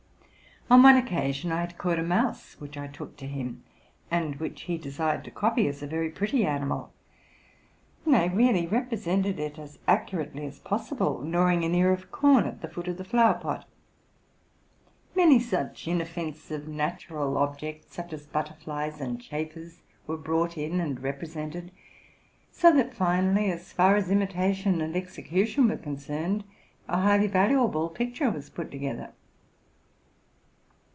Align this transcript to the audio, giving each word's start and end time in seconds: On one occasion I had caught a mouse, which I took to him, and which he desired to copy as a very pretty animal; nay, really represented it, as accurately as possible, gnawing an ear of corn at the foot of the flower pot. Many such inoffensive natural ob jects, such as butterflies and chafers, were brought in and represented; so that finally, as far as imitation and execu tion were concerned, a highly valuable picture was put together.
On 0.69 0.83
one 0.83 0.95
occasion 0.95 1.51
I 1.51 1.59
had 1.59 1.77
caught 1.77 1.99
a 1.99 2.03
mouse, 2.03 2.55
which 2.61 2.77
I 2.77 2.87
took 2.87 3.17
to 3.17 3.27
him, 3.27 3.61
and 4.09 4.37
which 4.37 4.61
he 4.61 4.77
desired 4.77 5.25
to 5.25 5.31
copy 5.31 5.67
as 5.67 5.83
a 5.83 5.87
very 5.87 6.09
pretty 6.09 6.45
animal; 6.45 6.93
nay, 8.05 8.29
really 8.29 8.67
represented 8.67 9.37
it, 9.37 9.59
as 9.59 9.79
accurately 9.85 10.45
as 10.45 10.59
possible, 10.59 11.19
gnawing 11.23 11.65
an 11.65 11.75
ear 11.75 11.91
of 11.91 12.09
corn 12.09 12.45
at 12.45 12.61
the 12.61 12.69
foot 12.69 12.87
of 12.87 12.95
the 12.97 13.03
flower 13.03 13.33
pot. 13.33 13.67
Many 15.13 15.41
such 15.41 15.89
inoffensive 15.89 16.69
natural 16.69 17.37
ob 17.37 17.59
jects, 17.59 17.89
such 17.89 18.13
as 18.13 18.25
butterflies 18.25 19.01
and 19.01 19.19
chafers, 19.19 19.81
were 20.07 20.15
brought 20.15 20.57
in 20.57 20.79
and 20.79 21.01
represented; 21.03 21.73
so 22.49 22.73
that 22.73 22.93
finally, 22.93 23.51
as 23.51 23.73
far 23.73 23.97
as 23.97 24.09
imitation 24.09 24.79
and 24.79 24.95
execu 24.95 25.45
tion 25.45 25.67
were 25.67 25.75
concerned, 25.75 26.45
a 26.87 27.01
highly 27.01 27.27
valuable 27.27 27.89
picture 27.89 28.29
was 28.31 28.49
put 28.49 28.71
together. 28.71 29.11